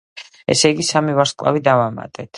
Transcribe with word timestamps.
ესე 0.53 0.71
იგი 0.75 0.87
სამი 0.87 1.15
ვარსკვლავი 1.21 1.63
დავამატეთ. 1.71 2.29